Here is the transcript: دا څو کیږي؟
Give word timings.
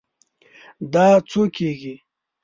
دا 0.93 1.07
څو 1.29 1.41
کیږي؟ 1.55 1.95